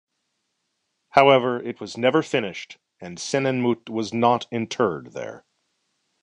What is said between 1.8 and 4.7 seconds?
never finished and Senenmut was not